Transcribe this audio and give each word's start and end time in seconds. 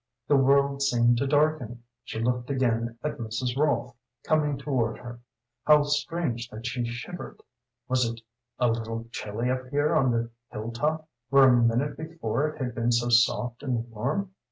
The 0.27 0.35
world 0.35 0.81
seemed 0.81 1.17
to 1.19 1.27
darken. 1.27 1.83
She 2.03 2.19
looked 2.19 2.49
again 2.49 2.97
at 3.03 3.19
Mrs. 3.19 3.55
Rolfe, 3.55 3.93
coming 4.23 4.57
toward 4.57 4.97
her. 4.97 5.19
How 5.65 5.83
strange 5.83 6.49
that 6.49 6.65
she 6.65 6.83
shivered! 6.85 7.43
Was 7.87 8.09
it 8.09 8.21
a 8.57 8.67
little 8.69 9.05
chilly 9.11 9.51
up 9.51 9.67
here 9.69 9.93
on 9.93 10.09
the 10.11 10.31
hill 10.49 10.71
top 10.71 11.07
where 11.29 11.43
a 11.47 11.55
minute 11.55 11.97
before 11.97 12.47
it 12.47 12.59
had 12.59 12.73
been 12.73 12.91
so 12.91 13.09
soft 13.09 13.61
and 13.61 13.91
warm? 13.91 14.31